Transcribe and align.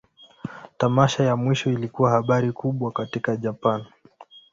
Tamasha 0.77 1.23
ya 1.23 1.35
mwisho 1.35 1.69
ilikuwa 1.71 2.11
habari 2.11 2.51
kubwa 2.51 2.91
katika 2.91 3.37
Japan. 3.37 3.85